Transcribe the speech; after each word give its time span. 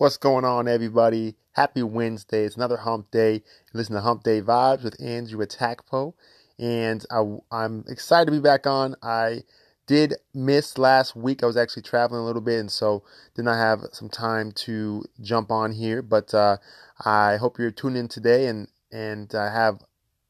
What's 0.00 0.18
going 0.18 0.44
on, 0.44 0.68
everybody? 0.68 1.36
Happy 1.52 1.82
Wednesday. 1.82 2.44
It's 2.44 2.56
another 2.56 2.78
hump 2.78 3.10
day. 3.10 3.42
Listen 3.72 3.94
to 3.94 4.02
Hump 4.02 4.22
Day 4.22 4.42
Vibes 4.42 4.82
with 4.82 5.00
Andrew 5.00 5.44
Atakpo. 5.44 6.12
And 6.58 7.04
I, 7.10 7.64
am 7.64 7.84
excited 7.88 8.26
to 8.26 8.32
be 8.32 8.40
back 8.40 8.66
on. 8.66 8.96
I 9.02 9.44
did 9.86 10.14
miss 10.34 10.76
last 10.76 11.16
week. 11.16 11.42
I 11.42 11.46
was 11.46 11.56
actually 11.56 11.84
traveling 11.84 12.20
a 12.20 12.24
little 12.26 12.42
bit, 12.42 12.60
and 12.60 12.70
so 12.70 13.02
did 13.34 13.46
not 13.46 13.56
have 13.56 13.86
some 13.92 14.10
time 14.10 14.52
to 14.52 15.04
jump 15.22 15.50
on 15.50 15.72
here. 15.72 16.02
But 16.02 16.34
uh, 16.34 16.58
I 17.02 17.38
hope 17.38 17.58
you're 17.58 17.70
tuning 17.70 18.00
in 18.00 18.08
today, 18.08 18.46
and 18.46 18.68
and 18.92 19.34
I 19.34 19.50
have 19.52 19.80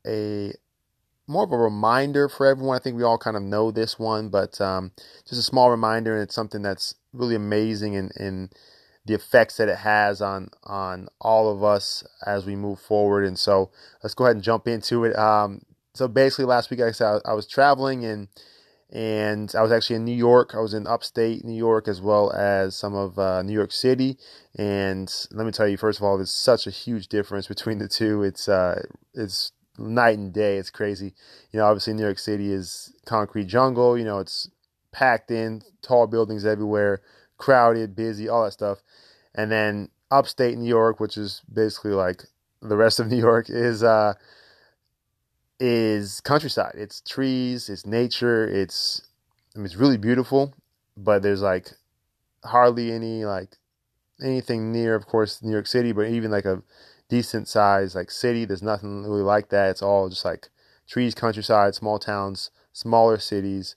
a 0.07 0.53
more 1.31 1.45
of 1.45 1.53
a 1.53 1.57
reminder 1.57 2.29
for 2.29 2.45
everyone. 2.46 2.77
I 2.77 2.81
think 2.81 2.96
we 2.96 3.05
all 3.05 3.19
kind 3.19 3.37
of 3.37 3.43
know 3.43 3.71
this 3.71 3.99
one, 3.99 4.29
but 4.29 4.61
um, 4.61 4.93
just 5.29 5.41
a 5.41 5.45
small 5.45 5.71
reminder, 5.71 6.14
and 6.14 6.23
it's 6.23 6.35
something 6.35 6.63
that's 6.63 6.95
really 7.13 7.37
amazing 7.37 7.96
and 7.96 8.13
and 8.17 8.53
the 9.07 9.14
effects 9.14 9.57
that 9.57 9.68
it 9.68 9.79
has 9.79 10.21
on 10.21 10.51
on 10.64 11.09
all 11.21 11.51
of 11.53 11.63
us 11.63 12.04
as 12.27 12.45
we 12.45 12.57
move 12.57 12.81
forward. 12.81 13.25
And 13.25 13.39
so 13.39 13.71
let's 14.03 14.14
go 14.14 14.25
ahead 14.25 14.37
and 14.37 14.45
jump 14.45 14.67
into 14.68 15.04
it. 15.04 15.17
Um, 15.17 15.63
so 15.95 16.09
basically, 16.09 16.46
last 16.46 16.71
week, 16.71 16.81
like 16.81 16.90
I 16.90 16.93
said, 16.93 17.21
I 17.25 17.32
was 17.32 17.46
traveling 17.46 18.04
and 18.04 18.29
and 18.93 19.54
I 19.57 19.62
was 19.62 19.71
actually 19.71 19.96
in 19.96 20.04
New 20.04 20.17
York. 20.17 20.54
I 20.54 20.61
was 20.61 20.75
in 20.75 20.87
upstate 20.89 21.45
New 21.45 21.57
York 21.57 21.87
as 21.87 22.01
well 22.01 22.32
as 22.32 22.75
some 22.75 22.95
of 22.95 23.18
uh, 23.21 23.43
New 23.43 23.53
York 23.53 23.71
City. 23.71 24.18
And 24.57 25.09
let 25.31 25.46
me 25.46 25.53
tell 25.53 25.68
you, 25.68 25.76
first 25.76 26.01
of 26.01 26.04
all, 26.04 26.17
there's 26.17 26.32
such 26.32 26.67
a 26.67 26.71
huge 26.71 27.07
difference 27.07 27.46
between 27.46 27.79
the 27.79 27.87
two. 27.87 28.25
It's 28.25 28.49
uh, 28.49 28.82
it's 29.15 29.53
night 29.79 30.19
and 30.19 30.33
day. 30.33 30.57
It's 30.57 30.71
crazy. 30.71 31.15
You 31.53 31.61
know, 31.61 31.67
obviously 31.67 31.95
New 31.95 32.03
York 32.03 32.19
City 32.19 32.53
is 32.53 32.92
concrete 33.05 33.47
jungle. 33.47 33.97
You 33.97 34.05
know, 34.05 34.19
it's 34.19 34.51
packed 34.93 35.31
in, 35.31 35.62
tall 35.83 36.06
buildings 36.06 36.45
everywhere 36.45 37.03
crowded, 37.41 37.97
busy, 37.97 38.29
all 38.29 38.45
that 38.45 38.53
stuff. 38.53 38.79
And 39.35 39.51
then 39.51 39.89
upstate 40.12 40.57
New 40.57 40.69
York, 40.69 41.01
which 41.01 41.17
is 41.17 41.43
basically 41.53 41.93
like 41.93 42.23
the 42.62 42.77
rest 42.77 43.01
of 43.01 43.09
New 43.11 43.19
York, 43.19 43.51
is 43.51 43.83
uh, 43.83 44.15
is 45.59 46.21
countryside. 46.21 46.75
It's 46.77 47.01
trees, 47.01 47.69
it's 47.69 47.84
nature, 47.84 48.47
it's 48.47 49.03
I 49.57 49.59
mean, 49.59 49.67
it's 49.67 49.77
really 49.77 49.97
beautiful, 49.97 50.55
but 50.97 51.23
there's 51.23 51.43
like 51.43 51.71
hardly 52.45 52.93
any 52.93 53.25
like 53.25 53.57
anything 54.23 54.71
near, 54.71 54.95
of 54.95 55.07
course, 55.07 55.43
New 55.43 55.53
York 55.53 55.67
City, 55.67 55.93
but 55.93 56.07
even 56.09 56.31
like 56.31 56.45
a 56.45 56.62
decent 57.11 57.48
size 57.48 57.94
like 57.94 58.11
city, 58.11 58.47
there's 58.47 58.62
nothing 58.62 59.03
really 59.03 59.22
like 59.22 59.50
that. 59.50 59.70
It's 59.70 59.83
all 59.83 60.08
just 60.08 60.25
like 60.25 60.48
trees, 60.89 61.14
countryside, 61.14 61.75
small 61.75 61.98
towns, 61.98 62.50
smaller 62.72 63.19
cities 63.19 63.77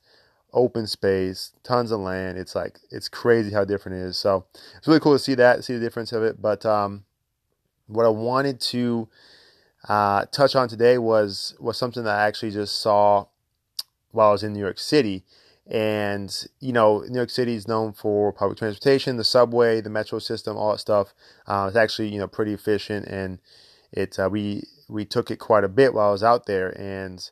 open 0.54 0.86
space, 0.86 1.52
tons 1.62 1.90
of 1.90 2.00
land. 2.00 2.38
It's 2.38 2.54
like 2.54 2.78
it's 2.90 3.08
crazy 3.08 3.52
how 3.52 3.64
different 3.64 3.98
it 3.98 4.02
is. 4.02 4.16
So 4.16 4.46
it's 4.78 4.86
really 4.86 5.00
cool 5.00 5.12
to 5.12 5.18
see 5.18 5.34
that, 5.34 5.64
see 5.64 5.74
the 5.74 5.80
difference 5.80 6.12
of 6.12 6.22
it. 6.22 6.40
But 6.40 6.64
um, 6.64 7.04
what 7.86 8.06
I 8.06 8.10
wanted 8.10 8.60
to 8.60 9.08
uh, 9.88 10.24
touch 10.26 10.56
on 10.56 10.68
today 10.68 10.96
was 10.96 11.54
was 11.60 11.76
something 11.76 12.04
that 12.04 12.18
I 12.18 12.26
actually 12.26 12.52
just 12.52 12.78
saw 12.78 13.26
while 14.12 14.28
I 14.28 14.32
was 14.32 14.44
in 14.44 14.54
New 14.54 14.60
York 14.60 14.78
City. 14.78 15.24
And 15.66 16.46
you 16.60 16.72
know, 16.72 17.04
New 17.08 17.16
York 17.16 17.30
City 17.30 17.54
is 17.54 17.66
known 17.66 17.92
for 17.92 18.32
public 18.32 18.58
transportation, 18.58 19.16
the 19.16 19.24
subway, 19.24 19.80
the 19.80 19.90
metro 19.90 20.18
system, 20.18 20.56
all 20.56 20.72
that 20.72 20.78
stuff. 20.78 21.14
Uh, 21.46 21.66
it's 21.68 21.76
actually 21.76 22.08
you 22.08 22.18
know 22.18 22.28
pretty 22.28 22.52
efficient, 22.52 23.06
and 23.06 23.38
it 23.92 24.18
uh, 24.18 24.28
we 24.30 24.64
we 24.88 25.04
took 25.04 25.30
it 25.30 25.38
quite 25.38 25.64
a 25.64 25.68
bit 25.68 25.94
while 25.94 26.08
I 26.08 26.12
was 26.12 26.22
out 26.22 26.46
there, 26.46 26.78
and 26.78 27.30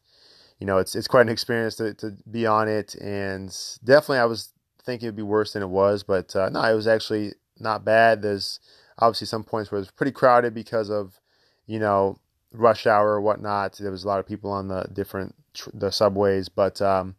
you 0.63 0.67
know, 0.67 0.79
it's 0.79 0.95
it's 0.95 1.09
quite 1.09 1.23
an 1.23 1.29
experience 1.29 1.75
to, 1.75 1.93
to 1.95 2.17
be 2.31 2.47
on 2.47 2.69
it, 2.69 2.95
and 2.95 3.53
definitely 3.83 4.19
I 4.19 4.27
was 4.27 4.53
thinking 4.85 5.07
it'd 5.09 5.17
be 5.17 5.23
worse 5.23 5.55
than 5.55 5.63
it 5.65 5.69
was, 5.69 6.05
but 6.05 6.37
uh, 6.37 6.51
no, 6.51 6.63
it 6.63 6.75
was 6.75 6.87
actually 6.87 7.33
not 7.59 7.85
bad. 7.85 8.23
There's 8.23 8.61
obviously 8.97 9.27
some 9.27 9.43
points 9.43 9.73
where 9.73 9.81
it's 9.81 9.91
pretty 9.91 10.13
crowded 10.13 10.55
because 10.55 10.89
of 10.89 11.19
you 11.67 11.81
know 11.81 12.21
rush 12.53 12.87
hour 12.87 13.09
or 13.09 13.21
whatnot. 13.21 13.73
There 13.73 13.91
was 13.91 14.05
a 14.05 14.07
lot 14.07 14.21
of 14.21 14.27
people 14.29 14.53
on 14.53 14.69
the 14.69 14.85
different 14.92 15.35
the 15.75 15.91
subways, 15.91 16.48
but 16.48 16.81
um, 16.81 17.17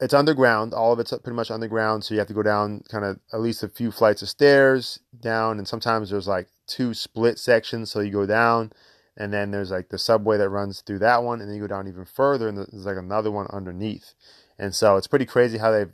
it's 0.00 0.14
underground. 0.14 0.74
All 0.74 0.92
of 0.92 0.98
it's 0.98 1.10
pretty 1.10 1.36
much 1.36 1.50
underground, 1.50 2.04
so 2.04 2.14
you 2.14 2.18
have 2.20 2.28
to 2.28 2.34
go 2.34 2.42
down 2.42 2.82
kind 2.90 3.04
of 3.04 3.18
at 3.32 3.40
least 3.40 3.62
a 3.62 3.68
few 3.68 3.90
flights 3.90 4.22
of 4.22 4.28
stairs 4.28 5.00
down, 5.20 5.58
and 5.58 5.66
sometimes 5.66 6.10
there's 6.10 6.28
like 6.28 6.48
two 6.66 6.94
split 6.94 7.38
sections, 7.38 7.90
so 7.90 8.00
you 8.00 8.10
go 8.10 8.26
down 8.26 8.72
and 9.16 9.32
then 9.32 9.50
there's 9.50 9.70
like 9.70 9.88
the 9.88 9.98
subway 9.98 10.36
that 10.36 10.50
runs 10.50 10.82
through 10.82 10.98
that 10.98 11.22
one, 11.22 11.40
and 11.40 11.48
then 11.48 11.56
you 11.56 11.62
go 11.62 11.66
down 11.66 11.88
even 11.88 12.04
further, 12.04 12.48
and 12.48 12.58
there's 12.58 12.86
like 12.86 12.98
another 12.98 13.30
one 13.30 13.46
underneath. 13.50 14.14
And 14.58 14.74
so 14.74 14.96
it's 14.96 15.06
pretty 15.06 15.26
crazy 15.26 15.58
how 15.58 15.70
they've 15.70 15.92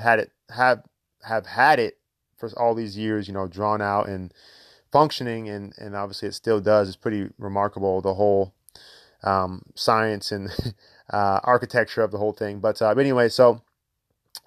had 0.00 0.18
it 0.18 0.32
have 0.50 0.82
have 1.22 1.46
had 1.46 1.78
it 1.78 1.98
for 2.38 2.48
all 2.58 2.74
these 2.74 2.96
years, 2.96 3.28
you 3.28 3.34
know, 3.34 3.46
drawn 3.48 3.82
out 3.82 4.08
and 4.08 4.32
functioning, 4.90 5.48
and 5.48 5.74
and 5.78 5.94
obviously 5.94 6.28
it 6.28 6.34
still 6.34 6.60
does. 6.60 6.88
It's 6.88 6.96
pretty 6.96 7.28
remarkable 7.38 8.00
the 8.00 8.14
whole 8.14 8.54
um, 9.22 9.62
science 9.74 10.32
and 10.32 10.50
uh, 11.10 11.40
architecture 11.44 12.02
of 12.02 12.10
the 12.10 12.18
whole 12.18 12.32
thing. 12.32 12.60
But, 12.60 12.80
uh, 12.82 12.94
but 12.94 13.00
anyway, 13.00 13.28
so 13.28 13.62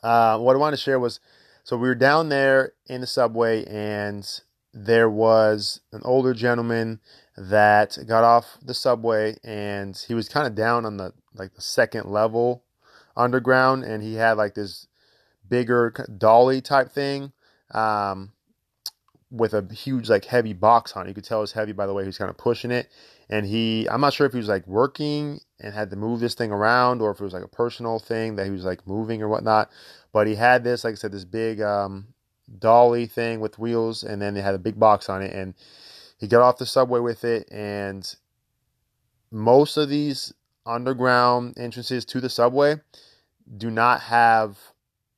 uh, 0.03 0.37
what 0.39 0.55
I 0.55 0.59
wanted 0.59 0.77
to 0.77 0.81
share 0.81 0.99
was, 0.99 1.19
so 1.63 1.77
we 1.77 1.87
were 1.87 1.95
down 1.95 2.29
there 2.29 2.73
in 2.87 3.01
the 3.01 3.07
subway, 3.07 3.65
and 3.65 4.27
there 4.73 5.09
was 5.09 5.81
an 5.91 6.01
older 6.03 6.33
gentleman 6.33 6.99
that 7.37 7.97
got 8.07 8.23
off 8.23 8.57
the 8.61 8.73
subway 8.73 9.35
and 9.43 9.97
he 10.07 10.13
was 10.13 10.29
kind 10.29 10.47
of 10.47 10.55
down 10.55 10.85
on 10.85 10.97
the 10.97 11.13
like 11.33 11.53
the 11.53 11.61
second 11.61 12.09
level 12.09 12.63
underground 13.15 13.83
and 13.83 14.03
he 14.03 14.15
had 14.15 14.33
like 14.33 14.53
this 14.53 14.87
bigger 15.47 15.93
dolly 16.17 16.61
type 16.61 16.91
thing 16.91 17.31
um, 17.71 18.31
with 19.29 19.53
a 19.53 19.73
huge 19.73 20.09
like 20.09 20.25
heavy 20.25 20.53
box 20.53 20.93
on 20.93 21.05
it. 21.05 21.09
You 21.09 21.15
could 21.15 21.23
tell 21.23 21.39
it 21.39 21.41
was 21.41 21.51
heavy 21.53 21.71
by 21.71 21.85
the 21.85 21.93
way 21.93 22.03
he 22.03 22.07
was 22.07 22.17
kind 22.17 22.29
of 22.29 22.37
pushing 22.37 22.71
it. 22.71 22.89
And 23.29 23.45
he, 23.45 23.87
I'm 23.89 24.01
not 24.01 24.13
sure 24.13 24.27
if 24.27 24.33
he 24.33 24.37
was 24.37 24.49
like 24.49 24.67
working 24.67 25.39
and 25.61 25.73
had 25.73 25.89
to 25.91 25.95
move 25.95 26.19
this 26.19 26.35
thing 26.35 26.51
around 26.51 27.01
or 27.01 27.11
if 27.11 27.19
it 27.19 27.23
was 27.23 27.33
like 27.33 27.43
a 27.43 27.47
personal 27.47 27.99
thing 27.99 28.35
that 28.35 28.45
he 28.45 28.51
was 28.51 28.65
like 28.65 28.85
moving 28.87 29.21
or 29.21 29.29
whatnot. 29.29 29.69
But 30.11 30.27
he 30.27 30.35
had 30.35 30.63
this, 30.63 30.83
like 30.83 30.93
I 30.93 30.95
said, 30.95 31.11
this 31.11 31.25
big 31.25 31.61
um, 31.61 32.07
dolly 32.59 33.05
thing 33.05 33.39
with 33.39 33.59
wheels, 33.59 34.03
and 34.03 34.21
then 34.21 34.33
they 34.33 34.41
had 34.41 34.55
a 34.55 34.59
big 34.59 34.79
box 34.79 35.09
on 35.09 35.21
it. 35.21 35.33
And 35.33 35.53
he 36.17 36.27
got 36.27 36.41
off 36.41 36.57
the 36.57 36.65
subway 36.65 36.99
with 36.99 37.23
it, 37.23 37.47
and 37.51 38.13
most 39.31 39.77
of 39.77 39.89
these 39.89 40.33
underground 40.65 41.55
entrances 41.57 42.05
to 42.05 42.19
the 42.19 42.29
subway 42.29 42.75
do 43.57 43.71
not 43.71 44.01
have 44.01 44.57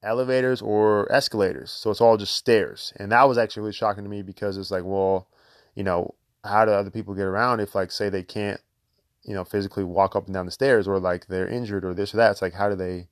elevators 0.01 0.61
or 0.61 1.11
escalators. 1.11 1.71
So 1.71 1.89
it's 1.89 2.01
all 2.01 2.17
just 2.17 2.35
stairs. 2.35 2.93
And 2.97 3.11
that 3.11 3.27
was 3.27 3.37
actually 3.37 3.61
really 3.61 3.73
shocking 3.73 4.03
to 4.03 4.09
me 4.09 4.21
because 4.21 4.57
it's 4.57 4.71
like, 4.71 4.83
well, 4.85 5.27
you 5.75 5.83
know, 5.83 6.13
how 6.43 6.65
do 6.65 6.71
other 6.71 6.91
people 6.91 7.13
get 7.15 7.23
around 7.23 7.59
if 7.59 7.73
like 7.73 7.91
say 7.91 8.09
they 8.09 8.23
can't, 8.23 8.59
you 9.23 9.33
know, 9.33 9.43
physically 9.43 9.83
walk 9.83 10.15
up 10.15 10.25
and 10.25 10.33
down 10.33 10.45
the 10.45 10.51
stairs 10.51 10.87
or 10.87 10.99
like 10.99 11.27
they're 11.27 11.47
injured 11.47 11.85
or 11.85 11.93
this 11.93 12.13
or 12.13 12.17
that. 12.17 12.31
It's 12.31 12.41
like 12.41 12.53
how 12.53 12.69
do 12.69 12.75
they 12.75 13.07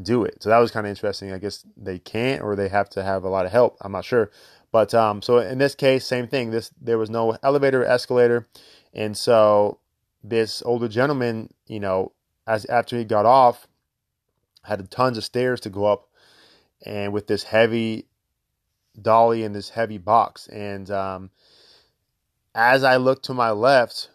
do 0.00 0.24
it? 0.24 0.42
So 0.42 0.48
that 0.50 0.58
was 0.58 0.70
kind 0.70 0.86
of 0.86 0.90
interesting. 0.90 1.32
I 1.32 1.38
guess 1.38 1.64
they 1.76 1.98
can't 1.98 2.42
or 2.42 2.56
they 2.56 2.68
have 2.68 2.88
to 2.90 3.02
have 3.02 3.24
a 3.24 3.28
lot 3.28 3.46
of 3.46 3.52
help. 3.52 3.76
I'm 3.80 3.92
not 3.92 4.04
sure. 4.04 4.30
But 4.72 4.92
um, 4.94 5.22
so 5.22 5.38
in 5.38 5.58
this 5.58 5.74
case, 5.74 6.04
same 6.04 6.26
thing. 6.26 6.50
This 6.50 6.70
there 6.80 6.98
was 6.98 7.10
no 7.10 7.36
elevator, 7.42 7.84
escalator, 7.84 8.48
and 8.92 9.16
so 9.16 9.78
this 10.24 10.62
older 10.62 10.88
gentleman, 10.88 11.52
you 11.68 11.78
know, 11.78 12.12
as 12.46 12.64
after 12.64 12.98
he 12.98 13.04
got 13.04 13.26
off, 13.26 13.68
had 14.64 14.90
tons 14.90 15.16
of 15.16 15.24
stairs 15.24 15.60
to 15.60 15.70
go 15.70 15.84
up, 15.84 16.08
and 16.84 17.12
with 17.12 17.28
this 17.28 17.44
heavy 17.44 18.06
dolly 19.00 19.44
and 19.44 19.54
this 19.54 19.70
heavy 19.70 19.98
box. 19.98 20.48
And 20.48 20.90
um, 20.90 21.30
as 22.54 22.82
I 22.82 22.96
looked 22.96 23.26
to 23.26 23.34
my 23.34 23.50
left, 23.50 24.10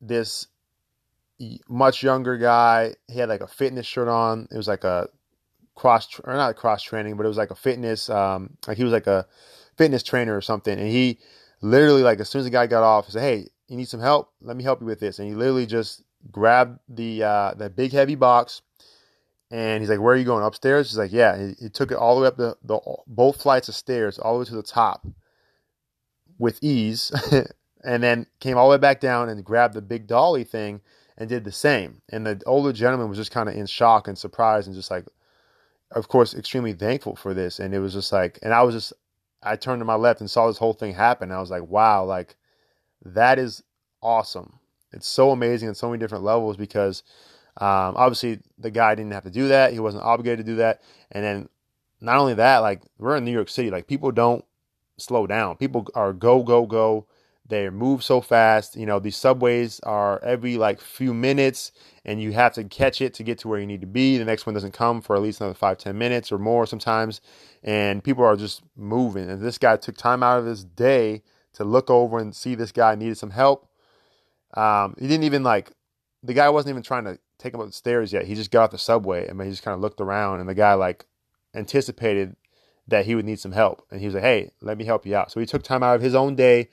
this 0.00 0.46
much 1.68 2.02
younger 2.02 2.36
guy, 2.36 2.94
he 3.08 3.18
had 3.18 3.28
like 3.28 3.40
a 3.40 3.46
fitness 3.46 3.86
shirt 3.86 4.08
on. 4.08 4.48
It 4.50 4.56
was 4.56 4.68
like 4.68 4.84
a 4.84 5.08
cross 5.74 6.20
or 6.24 6.34
not 6.34 6.56
cross 6.56 6.82
training, 6.82 7.16
but 7.16 7.24
it 7.24 7.28
was 7.28 7.38
like 7.38 7.50
a 7.50 7.56
fitness. 7.56 8.08
Um, 8.10 8.56
like 8.66 8.76
he 8.76 8.84
was 8.84 8.92
like 8.92 9.06
a 9.06 9.26
fitness 9.76 10.02
trainer 10.02 10.36
or 10.36 10.40
something, 10.40 10.78
and 10.78 10.88
he 10.88 11.18
literally 11.60 12.02
like 12.02 12.20
as 12.20 12.28
soon 12.28 12.40
as 12.40 12.44
the 12.44 12.50
guy 12.50 12.66
got 12.66 12.82
off, 12.82 13.06
he 13.06 13.12
said, 13.12 13.22
"Hey, 13.22 13.48
you 13.68 13.76
need 13.76 13.88
some 13.88 14.00
help? 14.00 14.32
Let 14.40 14.56
me 14.56 14.64
help 14.64 14.80
you 14.80 14.86
with 14.86 15.00
this." 15.00 15.18
And 15.18 15.28
he 15.28 15.34
literally 15.34 15.66
just 15.66 16.02
grabbed 16.30 16.78
the 16.88 17.22
uh, 17.22 17.54
that 17.54 17.76
big 17.76 17.92
heavy 17.92 18.14
box, 18.14 18.62
and 19.50 19.80
he's 19.80 19.90
like, 19.90 20.00
"Where 20.00 20.14
are 20.14 20.18
you 20.18 20.24
going 20.24 20.44
upstairs?" 20.44 20.90
He's 20.90 20.98
like, 20.98 21.12
"Yeah." 21.12 21.38
He, 21.38 21.54
he 21.64 21.68
took 21.68 21.90
it 21.90 21.96
all 21.96 22.16
the 22.16 22.22
way 22.22 22.28
up 22.28 22.36
the, 22.36 22.56
the 22.62 22.80
both 23.06 23.42
flights 23.42 23.68
of 23.68 23.74
stairs, 23.74 24.18
all 24.18 24.34
the 24.34 24.40
way 24.40 24.44
to 24.46 24.56
the 24.56 24.62
top, 24.62 25.06
with 26.38 26.58
ease, 26.62 27.10
and 27.84 28.02
then 28.02 28.26
came 28.40 28.56
all 28.56 28.68
the 28.68 28.76
way 28.76 28.80
back 28.80 29.00
down 29.00 29.28
and 29.28 29.44
grabbed 29.44 29.74
the 29.74 29.82
big 29.82 30.06
dolly 30.06 30.44
thing 30.44 30.80
and 31.22 31.28
did 31.30 31.44
the 31.44 31.52
same. 31.52 32.02
And 32.10 32.26
the 32.26 32.42
older 32.46 32.72
gentleman 32.74 33.08
was 33.08 33.18
just 33.18 33.30
kind 33.30 33.48
of 33.48 33.56
in 33.56 33.66
shock 33.66 34.08
and 34.08 34.18
surprised 34.18 34.66
and 34.66 34.76
just 34.76 34.90
like, 34.90 35.06
of 35.92 36.08
course, 36.08 36.34
extremely 36.34 36.74
thankful 36.74 37.16
for 37.16 37.32
this. 37.34 37.60
And 37.60 37.74
it 37.74 37.80
was 37.80 37.94
just 37.94 38.12
like, 38.12 38.38
and 38.42 38.52
I 38.52 38.62
was 38.62 38.74
just, 38.74 38.92
I 39.42 39.56
turned 39.56 39.80
to 39.80 39.86
my 39.86 39.94
left 39.94 40.20
and 40.20 40.30
saw 40.30 40.48
this 40.48 40.58
whole 40.58 40.74
thing 40.74 40.94
happen. 40.94 41.32
I 41.32 41.40
was 41.40 41.50
like, 41.50 41.66
wow, 41.68 42.04
like 42.04 42.36
that 43.04 43.38
is 43.38 43.62
awesome. 44.02 44.58
It's 44.92 45.08
so 45.08 45.30
amazing 45.30 45.68
on 45.68 45.74
so 45.74 45.88
many 45.88 46.00
different 46.00 46.24
levels 46.24 46.56
because 46.56 47.02
Um, 47.60 47.96
obviously, 47.96 48.40
the 48.58 48.70
guy 48.70 48.94
didn't 48.94 49.12
have 49.12 49.24
to 49.24 49.30
do 49.30 49.48
that. 49.48 49.74
He 49.74 49.78
wasn't 49.78 50.04
obligated 50.04 50.46
to 50.46 50.52
do 50.52 50.56
that. 50.56 50.80
And 51.10 51.22
then, 51.22 51.48
not 52.00 52.16
only 52.16 52.34
that, 52.34 52.58
like 52.58 52.80
we're 52.98 53.18
in 53.18 53.26
New 53.26 53.32
York 53.32 53.50
City, 53.50 53.70
like 53.70 53.86
people 53.86 54.10
don't 54.10 54.42
slow 54.96 55.26
down. 55.26 55.56
People 55.56 55.86
are 55.94 56.14
go 56.14 56.42
go 56.42 56.64
go. 56.64 57.06
They 57.52 57.68
move 57.68 58.02
so 58.02 58.22
fast. 58.22 58.76
You 58.76 58.86
know, 58.86 58.98
these 58.98 59.14
subways 59.14 59.78
are 59.80 60.18
every 60.24 60.56
like 60.56 60.80
few 60.80 61.12
minutes, 61.12 61.70
and 62.02 62.18
you 62.18 62.32
have 62.32 62.54
to 62.54 62.64
catch 62.64 63.02
it 63.02 63.12
to 63.12 63.22
get 63.22 63.36
to 63.40 63.48
where 63.48 63.60
you 63.60 63.66
need 63.66 63.82
to 63.82 63.86
be. 63.86 64.16
The 64.16 64.24
next 64.24 64.46
one 64.46 64.54
doesn't 64.54 64.72
come 64.72 65.02
for 65.02 65.14
at 65.14 65.20
least 65.20 65.42
another 65.42 65.52
five 65.52 65.76
ten 65.76 65.98
minutes 65.98 66.32
or 66.32 66.38
more 66.38 66.64
sometimes, 66.64 67.20
and 67.62 68.02
people 68.02 68.24
are 68.24 68.36
just 68.36 68.62
moving. 68.74 69.28
And 69.28 69.42
this 69.42 69.58
guy 69.58 69.76
took 69.76 69.98
time 69.98 70.22
out 70.22 70.38
of 70.38 70.46
his 70.46 70.64
day 70.64 71.24
to 71.52 71.62
look 71.62 71.90
over 71.90 72.18
and 72.18 72.34
see 72.34 72.54
this 72.54 72.72
guy 72.72 72.94
needed 72.94 73.18
some 73.18 73.28
help. 73.28 73.68
Um, 74.54 74.94
he 74.98 75.06
didn't 75.06 75.24
even 75.24 75.42
like 75.42 75.72
the 76.22 76.32
guy 76.32 76.48
wasn't 76.48 76.70
even 76.70 76.82
trying 76.82 77.04
to 77.04 77.18
take 77.36 77.52
him 77.52 77.60
up 77.60 77.66
the 77.66 77.72
stairs 77.74 78.14
yet. 78.14 78.24
He 78.24 78.34
just 78.34 78.50
got 78.50 78.64
off 78.64 78.70
the 78.70 78.78
subway 78.78 79.28
and 79.28 79.38
he 79.42 79.50
just 79.50 79.62
kind 79.62 79.74
of 79.74 79.82
looked 79.82 80.00
around, 80.00 80.40
and 80.40 80.48
the 80.48 80.54
guy 80.54 80.72
like 80.72 81.04
anticipated 81.54 82.34
that 82.88 83.04
he 83.04 83.14
would 83.14 83.26
need 83.26 83.40
some 83.40 83.52
help, 83.52 83.84
and 83.90 84.00
he 84.00 84.06
was 84.06 84.14
like, 84.14 84.24
"Hey, 84.24 84.52
let 84.62 84.78
me 84.78 84.86
help 84.86 85.04
you 85.04 85.14
out." 85.14 85.30
So 85.30 85.38
he 85.38 85.44
took 85.44 85.62
time 85.62 85.82
out 85.82 85.96
of 85.96 86.00
his 86.00 86.14
own 86.14 86.34
day 86.34 86.70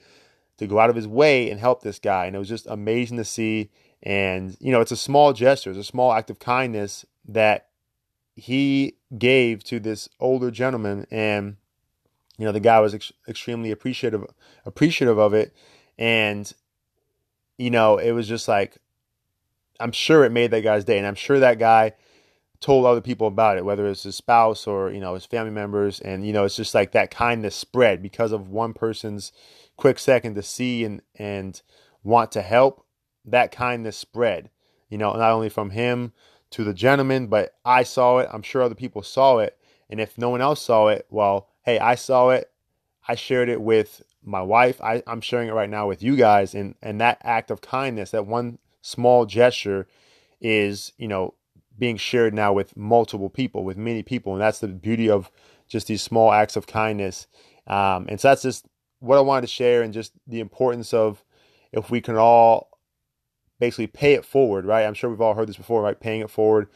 to 0.60 0.66
go 0.66 0.78
out 0.78 0.90
of 0.90 0.96
his 0.96 1.08
way 1.08 1.50
and 1.50 1.58
help 1.58 1.80
this 1.80 1.98
guy, 1.98 2.26
and 2.26 2.36
it 2.36 2.38
was 2.38 2.48
just 2.48 2.66
amazing 2.66 3.16
to 3.16 3.24
see. 3.24 3.70
And 4.02 4.58
you 4.60 4.70
know, 4.70 4.82
it's 4.82 4.92
a 4.92 4.96
small 4.96 5.32
gesture, 5.32 5.70
it's 5.70 5.78
a 5.78 5.84
small 5.84 6.12
act 6.12 6.28
of 6.28 6.38
kindness 6.38 7.06
that 7.26 7.68
he 8.36 8.98
gave 9.16 9.64
to 9.64 9.80
this 9.80 10.10
older 10.20 10.50
gentleman, 10.50 11.06
and 11.10 11.56
you 12.36 12.44
know, 12.44 12.52
the 12.52 12.60
guy 12.60 12.78
was 12.78 12.94
ex- 12.94 13.12
extremely 13.26 13.70
appreciative 13.70 14.26
appreciative 14.66 15.18
of 15.18 15.32
it, 15.32 15.54
and 15.98 16.52
you 17.56 17.70
know, 17.70 17.96
it 17.96 18.12
was 18.12 18.28
just 18.28 18.46
like 18.46 18.76
I'm 19.80 19.92
sure 19.92 20.24
it 20.24 20.30
made 20.30 20.50
that 20.50 20.60
guy's 20.60 20.84
day, 20.84 20.98
and 20.98 21.06
I'm 21.06 21.14
sure 21.14 21.40
that 21.40 21.58
guy 21.58 21.94
told 22.60 22.84
other 22.84 23.00
people 23.00 23.26
about 23.26 23.56
it, 23.56 23.64
whether 23.64 23.86
it's 23.86 24.02
his 24.02 24.16
spouse 24.16 24.66
or 24.66 24.90
you 24.90 25.00
know 25.00 25.14
his 25.14 25.26
family 25.26 25.50
members, 25.50 26.00
and 26.00 26.26
you 26.26 26.32
know 26.32 26.44
it's 26.44 26.56
just 26.56 26.74
like 26.74 26.92
that 26.92 27.10
kindness 27.10 27.56
spread 27.56 28.02
because 28.02 28.32
of 28.32 28.48
one 28.48 28.74
person's 28.74 29.32
quick 29.76 29.98
second 29.98 30.34
to 30.34 30.42
see 30.42 30.84
and 30.84 31.02
and 31.16 31.62
want 32.02 32.32
to 32.32 32.42
help. 32.42 32.84
That 33.24 33.52
kindness 33.52 33.96
spread, 33.96 34.50
you 34.88 34.98
know, 34.98 35.12
not 35.12 35.32
only 35.32 35.48
from 35.48 35.70
him 35.70 36.12
to 36.50 36.64
the 36.64 36.74
gentleman, 36.74 37.26
but 37.26 37.54
I 37.64 37.82
saw 37.82 38.18
it. 38.18 38.28
I'm 38.32 38.42
sure 38.42 38.62
other 38.62 38.74
people 38.74 39.02
saw 39.02 39.38
it, 39.38 39.58
and 39.88 40.00
if 40.00 40.18
no 40.18 40.30
one 40.30 40.40
else 40.40 40.62
saw 40.62 40.88
it, 40.88 41.06
well, 41.10 41.48
hey, 41.62 41.78
I 41.78 41.94
saw 41.94 42.30
it. 42.30 42.50
I 43.08 43.14
shared 43.14 43.48
it 43.48 43.60
with 43.60 44.02
my 44.22 44.42
wife. 44.42 44.80
I, 44.82 45.02
I'm 45.06 45.20
sharing 45.20 45.48
it 45.48 45.54
right 45.54 45.70
now 45.70 45.86
with 45.86 46.02
you 46.02 46.16
guys, 46.16 46.54
and 46.54 46.74
and 46.82 47.00
that 47.00 47.18
act 47.22 47.50
of 47.50 47.60
kindness, 47.60 48.10
that 48.10 48.26
one 48.26 48.58
small 48.82 49.26
gesture 49.26 49.86
is, 50.40 50.92
you 50.96 51.08
know, 51.08 51.34
being 51.80 51.96
shared 51.96 52.34
now 52.34 52.52
with 52.52 52.76
multiple 52.76 53.30
people, 53.30 53.64
with 53.64 53.76
many 53.76 54.02
people. 54.02 54.34
And 54.34 54.40
that's 54.40 54.60
the 54.60 54.68
beauty 54.68 55.10
of 55.10 55.30
just 55.66 55.88
these 55.88 56.02
small 56.02 56.30
acts 56.30 56.54
of 56.54 56.66
kindness. 56.66 57.26
Um, 57.66 58.06
and 58.08 58.20
so 58.20 58.28
that's 58.28 58.42
just 58.42 58.66
what 59.00 59.16
I 59.16 59.22
wanted 59.22 59.42
to 59.42 59.46
share 59.48 59.82
and 59.82 59.92
just 59.92 60.12
the 60.26 60.40
importance 60.40 60.92
of 60.94 61.24
if 61.72 61.90
we 61.90 62.00
can 62.00 62.16
all 62.16 62.68
basically 63.58 63.86
pay 63.86 64.14
it 64.14 64.24
forward, 64.24 64.66
right? 64.66 64.84
I'm 64.84 64.94
sure 64.94 65.10
we've 65.10 65.20
all 65.20 65.34
heard 65.34 65.48
this 65.48 65.56
before, 65.56 65.82
right? 65.82 65.98
Paying 65.98 66.20
it 66.20 66.30
forward. 66.30 66.68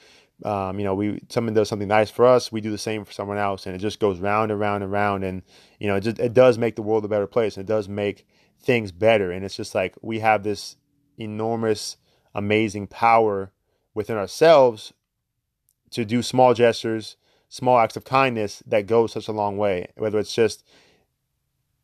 Um, 0.44 0.78
you 0.78 0.84
know, 0.84 0.94
we 0.94 1.20
someone 1.28 1.54
does 1.54 1.68
something 1.68 1.88
nice 1.88 2.10
for 2.10 2.24
us, 2.24 2.50
we 2.50 2.60
do 2.60 2.70
the 2.70 2.76
same 2.76 3.04
for 3.04 3.12
someone 3.12 3.38
else, 3.38 3.66
and 3.66 3.74
it 3.74 3.78
just 3.78 4.00
goes 4.00 4.18
round 4.18 4.50
and 4.50 4.58
round 4.58 4.82
and 4.82 4.90
round, 4.90 5.22
and 5.22 5.42
you 5.78 5.86
know, 5.86 5.94
it 5.94 6.00
just 6.00 6.18
it 6.18 6.34
does 6.34 6.58
make 6.58 6.74
the 6.74 6.82
world 6.82 7.04
a 7.04 7.08
better 7.08 7.28
place, 7.28 7.56
and 7.56 7.62
it 7.64 7.72
does 7.72 7.88
make 7.88 8.26
things 8.60 8.90
better, 8.90 9.30
and 9.30 9.44
it's 9.44 9.56
just 9.56 9.76
like 9.76 9.94
we 10.02 10.18
have 10.18 10.42
this 10.42 10.76
enormous, 11.16 11.98
amazing 12.34 12.88
power 12.88 13.52
within 13.94 14.16
ourselves 14.16 14.92
to 15.90 16.04
do 16.04 16.22
small 16.22 16.54
gestures, 16.54 17.16
small 17.48 17.78
acts 17.78 17.96
of 17.96 18.04
kindness 18.04 18.62
that 18.66 18.86
go 18.86 19.06
such 19.06 19.28
a 19.28 19.32
long 19.32 19.56
way. 19.56 19.88
Whether 19.96 20.18
it's 20.18 20.34
just 20.34 20.64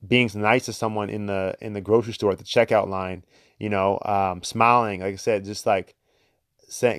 being 0.06 0.28
nice 0.34 0.64
to 0.64 0.72
someone 0.72 1.10
in 1.10 1.26
the 1.26 1.54
in 1.60 1.72
the 1.72 1.80
grocery 1.80 2.12
store 2.12 2.32
at 2.32 2.38
the 2.38 2.44
checkout 2.44 2.88
line, 2.88 3.24
you 3.58 3.68
know, 3.68 3.98
um, 4.04 4.42
smiling, 4.42 5.00
like 5.00 5.14
I 5.14 5.16
said, 5.16 5.44
just 5.44 5.66
like 5.66 5.94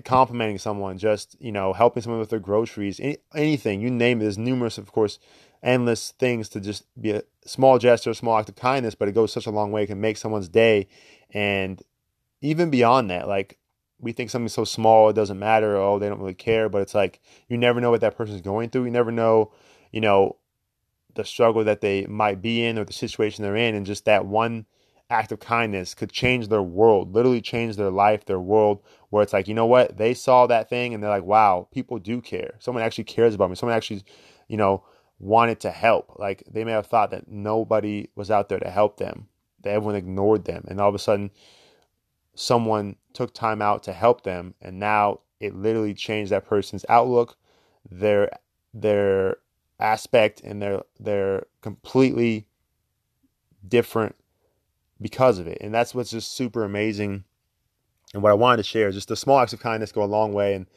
complimenting 0.03 0.57
someone, 0.57 0.97
just 0.97 1.35
you 1.39 1.51
know, 1.51 1.73
helping 1.73 2.03
someone 2.03 2.19
with 2.19 2.29
their 2.29 2.39
groceries, 2.39 2.99
any, 2.99 3.17
anything 3.35 3.81
you 3.81 3.89
name 3.89 4.19
it. 4.19 4.23
There's 4.23 4.37
numerous, 4.37 4.77
of 4.77 4.91
course, 4.91 5.19
endless 5.63 6.11
things 6.11 6.49
to 6.49 6.59
just 6.59 6.85
be 6.99 7.11
a 7.11 7.23
small 7.45 7.79
gesture, 7.79 8.11
a 8.11 8.15
small 8.15 8.37
act 8.37 8.49
of 8.49 8.55
kindness, 8.55 8.95
but 8.95 9.07
it 9.07 9.13
goes 9.13 9.33
such 9.33 9.45
a 9.45 9.51
long 9.51 9.71
way. 9.71 9.83
It 9.83 9.87
can 9.87 10.01
make 10.01 10.17
someone's 10.17 10.49
day, 10.49 10.87
and 11.31 11.81
even 12.41 12.69
beyond 12.69 13.09
that, 13.09 13.27
like 13.27 13.57
we 14.01 14.12
think 14.12 14.30
something's 14.30 14.53
so 14.53 14.65
small 14.65 15.09
it 15.09 15.13
doesn't 15.13 15.39
matter 15.39 15.77
oh 15.77 16.00
they 16.00 16.09
don't 16.09 16.19
really 16.19 16.33
care 16.33 16.68
but 16.69 16.81
it's 16.81 16.95
like 16.95 17.21
you 17.48 17.57
never 17.57 17.80
know 17.80 17.92
what 17.92 18.01
that 18.01 18.18
person's 18.18 18.42
going 18.42 18.69
through. 18.69 18.86
You 18.86 18.92
never 18.92 19.12
know 19.12 19.51
you 19.92 20.01
know 20.01 20.38
the 21.13 21.25
struggle 21.25 21.63
that 21.63 21.81
they 21.81 22.06
might 22.06 22.42
be 22.42 22.65
in 22.65 22.77
or 22.77 22.86
the 22.86 22.94
situation 22.94 23.44
they're 23.44 23.56
in 23.56 23.75
and 23.75 23.86
just 23.86 24.06
that 24.06 24.25
one 24.25 24.65
act 25.09 25.31
of 25.31 25.39
kindness 25.39 25.94
could 25.94 26.09
change 26.09 26.48
their 26.48 26.62
world 26.62 27.13
literally 27.13 27.42
change 27.42 27.75
their 27.75 27.92
life 27.92 28.25
their 28.25 28.39
world 28.39 28.81
where 29.12 29.21
it's 29.21 29.33
like 29.33 29.48
you 29.48 29.53
know 29.53 29.68
what? 29.68 29.98
They 29.98 30.15
saw 30.15 30.47
that 30.47 30.69
thing 30.69 30.94
and 30.94 31.04
they're 31.04 31.09
like 31.12 31.24
wow 31.24 31.68
people 31.71 32.00
do 32.00 32.19
care. 32.19 32.56
Someone 32.59 32.83
actually 32.83 33.04
cares 33.04 33.36
about 33.36 33.50
me. 33.50 33.56
Someone 33.56 33.77
actually 33.77 34.04
you 34.47 34.57
know 34.57 34.83
wanted 35.19 35.59
to 35.59 35.69
help. 35.69 36.15
Like 36.18 36.44
they 36.50 36.63
may 36.63 36.71
have 36.71 36.88
thought 36.88 37.12
that 37.12 37.27
nobody 37.27 38.09
was 38.15 38.31
out 38.31 38.50
there 38.50 38.59
to 38.59 38.69
help 38.71 38.97
them. 38.97 39.27
That 39.62 39.74
everyone 39.74 39.95
ignored 39.95 40.45
them. 40.45 40.65
And 40.68 40.81
all 40.81 40.89
of 40.89 40.95
a 40.95 41.00
sudden 41.00 41.30
someone 42.33 42.95
took 43.13 43.33
time 43.33 43.61
out 43.61 43.83
to 43.83 43.93
help 43.93 44.23
them 44.23 44.53
and 44.61 44.79
now 44.79 45.19
it 45.39 45.55
literally 45.55 45.93
changed 45.93 46.31
that 46.31 46.45
person's 46.45 46.85
outlook 46.87 47.35
their 47.89 48.29
their 48.73 49.37
aspect 49.79 50.41
and 50.41 50.61
their 50.61 50.81
their 50.99 51.45
completely 51.61 52.47
different 53.67 54.15
because 55.01 55.39
of 55.39 55.47
it. 55.47 55.57
And 55.61 55.73
that's 55.73 55.95
what's 55.95 56.11
just 56.11 56.33
super 56.33 56.63
amazing. 56.63 57.23
And 58.13 58.21
what 58.21 58.31
i 58.31 58.35
wanted 58.35 58.57
to 58.57 58.63
share 58.63 58.89
is 58.89 58.95
just 58.95 59.07
the 59.07 59.15
small 59.15 59.39
acts 59.39 59.53
of 59.53 59.61
kindness 59.61 59.91
go 59.91 60.03
a 60.03 60.05
long 60.05 60.33
way 60.33 60.53
and 60.53 60.67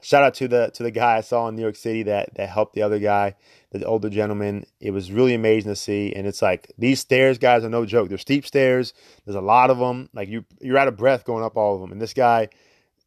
shout 0.00 0.22
out 0.22 0.34
to 0.34 0.48
the 0.48 0.70
to 0.74 0.82
the 0.82 0.90
guy 0.90 1.16
I 1.16 1.20
saw 1.20 1.48
in 1.48 1.56
New 1.56 1.62
York 1.62 1.76
City 1.76 2.02
that 2.04 2.34
that 2.34 2.48
helped 2.48 2.74
the 2.74 2.82
other 2.82 2.98
guy, 2.98 3.34
the 3.70 3.84
older 3.84 4.10
gentleman. 4.10 4.64
It 4.80 4.90
was 4.90 5.12
really 5.12 5.34
amazing 5.34 5.70
to 5.70 5.76
see, 5.76 6.12
and 6.14 6.26
it's 6.26 6.42
like 6.42 6.72
these 6.78 7.00
stairs, 7.00 7.38
guys, 7.38 7.64
are 7.64 7.68
no 7.68 7.86
joke. 7.86 8.08
They're 8.08 8.18
steep 8.18 8.46
stairs. 8.46 8.92
There's 9.24 9.36
a 9.36 9.40
lot 9.40 9.70
of 9.70 9.78
them. 9.78 10.08
Like 10.12 10.28
you, 10.28 10.44
you're 10.60 10.78
out 10.78 10.88
of 10.88 10.96
breath 10.96 11.24
going 11.24 11.44
up 11.44 11.56
all 11.56 11.74
of 11.74 11.80
them. 11.80 11.92
And 11.92 12.00
this 12.00 12.14
guy, 12.14 12.48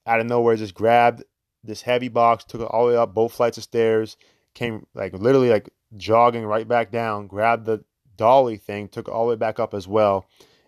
out 0.06 0.20
of 0.20 0.26
nowhere, 0.26 0.56
just 0.56 0.74
grabbed 0.74 1.24
this 1.64 1.82
heavy 1.82 2.10
box, 2.10 2.44
took 2.44 2.62
it 2.62 2.66
all 2.66 2.88
the 2.88 2.94
way 2.94 2.98
up 2.98 3.14
both 3.14 3.34
flights 3.34 3.58
of 3.58 3.64
stairs, 3.64 4.18
came 4.54 4.86
like 4.94 5.14
literally 5.14 5.50
like 5.50 5.70
jogging 5.96 6.46
right 6.46 6.68
back 6.68 6.92
down, 6.92 7.28
grabbed 7.28 7.66
the 7.66 7.84
dolly 8.18 8.58
thing, 8.58 8.88
took 8.88 9.08
it 9.08 9.12
all 9.12 9.26
the 9.26 9.32
way 9.32 9.36
back 9.36 9.60
up 9.60 9.74
as 9.74 9.88
well. 9.88 10.26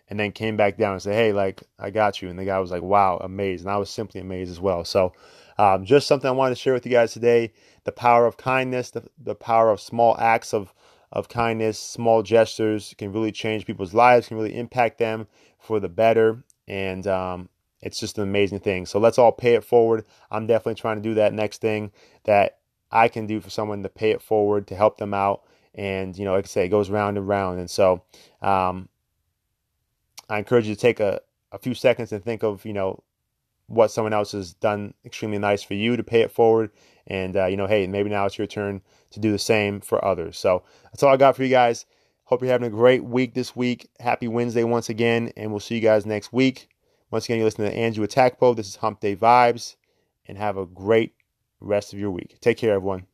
And 0.08 0.20
then 0.20 0.32
came 0.32 0.56
back 0.56 0.78
down 0.78 0.94
and 0.94 1.02
said, 1.02 1.16
"Hey, 1.16 1.34
like 1.34 1.64
I 1.80 1.90
got 1.90 2.22
you." 2.22 2.30
And 2.30 2.38
the 2.38 2.46
guy 2.46 2.60
was 2.60 2.70
like, 2.70 2.84
"Wow, 2.84 3.18
amazed!" 3.18 3.66
And 3.66 3.72
I 3.72 3.78
was 3.78 3.90
simply 3.90 4.22
amazed 4.22 4.52
as 4.52 4.60
well. 4.60 4.86
So, 4.86 5.14
um, 5.58 5.86
just 5.86 6.08
something 6.08 6.28
I 6.28 6.34
wanted 6.34 6.56
to 6.56 6.62
share 6.62 6.74
with 6.74 6.86
you 6.86 6.92
guys 6.92 7.14
today 7.14 7.54
the 7.84 7.92
power 7.92 8.26
of 8.26 8.38
kindness, 8.38 8.92
the, 8.92 9.04
the 9.18 9.36
power 9.36 9.70
of 9.70 9.80
small 9.80 10.18
acts 10.20 10.54
of, 10.54 10.74
of 11.12 11.30
kindness, 11.30 11.80
small 11.80 12.24
gestures 12.24 12.94
can 12.98 13.14
really 13.14 13.32
change 13.32 13.66
people's 13.66 13.94
lives, 13.94 14.28
can 14.28 14.38
really 14.38 14.58
impact 14.58 14.98
them 14.98 15.28
for 15.60 15.80
the 15.80 15.90
better. 15.90 16.44
And 16.68 17.06
um, 17.08 17.50
it's 17.82 18.00
just 18.00 18.18
an 18.18 18.24
amazing 18.24 18.60
thing. 18.60 18.86
So 18.86 19.00
let's 19.00 19.18
all 19.18 19.32
pay 19.32 19.54
it 19.54 19.64
forward. 19.64 20.06
I'm 20.32 20.48
definitely 20.48 20.76
trying 20.76 20.98
to 20.98 21.10
do 21.10 21.14
that 21.16 21.34
next 21.34 21.62
thing 21.62 21.92
that 22.24 22.58
I 22.92 23.08
can 23.08 23.28
do 23.28 23.40
for 23.40 23.50
someone 23.50 23.84
to 23.84 23.90
pay 23.90 24.12
it 24.12 24.22
forward 24.22 24.68
to 24.68 24.76
help 24.76 24.98
them 24.98 25.14
out. 25.14 25.44
And, 25.74 26.18
you 26.18 26.26
know, 26.26 26.34
like 26.34 26.46
I 26.46 26.48
say, 26.48 26.66
it 26.66 26.70
goes 26.70 26.90
round 26.90 27.18
and 27.18 27.28
round. 27.28 27.60
And 27.60 27.70
so 27.70 28.04
um, 28.42 28.90
I 30.30 30.40
encourage 30.40 30.68
you 30.68 30.76
to 30.76 30.82
take 30.82 31.00
a, 31.00 31.22
a 31.52 31.60
few 31.60 31.74
seconds 31.74 32.12
and 32.12 32.24
think 32.24 32.44
of, 32.44 32.66
you 32.66 32.74
know, 32.74 33.04
what 33.68 33.92
someone 33.92 34.14
else 34.14 34.32
has 34.34 34.54
done 34.54 34.94
extremely 35.06 35.40
nice 35.40 35.64
for 35.64 35.74
you 35.74 35.98
to 35.98 36.04
pay 36.04 36.22
it 36.22 36.32
forward. 36.32 36.72
And, 37.08 37.36
uh, 37.36 37.46
you 37.46 37.58
know, 37.58 37.68
hey, 37.68 37.88
maybe 37.88 38.10
now 38.10 38.26
it's 38.26 38.38
your 38.38 38.48
turn 38.48 38.82
to 39.12 39.20
do 39.20 39.32
the 39.32 39.40
same 39.40 39.82
for 39.82 40.04
others. 40.04 40.38
So 40.38 40.64
that's 40.86 41.04
all 41.04 41.14
I 41.14 41.18
got 41.18 41.36
for 41.36 41.44
you 41.44 41.50
guys. 41.50 41.86
Hope 42.26 42.42
you're 42.42 42.52
having 42.52 42.68
a 42.68 42.72
great 42.72 43.04
week 43.04 43.34
this 43.34 43.56
week. 43.56 43.90
Happy 44.00 44.28
Wednesday 44.28 44.64
once 44.64 44.90
again. 44.90 45.32
And 45.38 45.52
we'll 45.52 45.60
see 45.60 45.76
you 45.76 45.82
guys 45.82 46.06
next 46.06 46.34
week. 46.34 46.70
Once 47.12 47.26
again, 47.26 47.38
you're 47.38 47.46
listening 47.46 47.70
to 47.72 47.78
Andrew 47.78 48.06
Atakpo. 48.06 48.56
This 48.56 48.68
is 48.68 48.78
Hump 48.78 49.00
Day 49.00 49.16
Vibes. 49.16 49.76
And 50.28 50.38
have 50.38 50.58
a 50.58 50.66
great 50.66 51.14
rest 51.60 51.94
of 51.94 52.00
your 52.00 52.10
week. 52.12 52.38
Take 52.42 52.58
care, 52.58 52.74
everyone. 52.74 53.06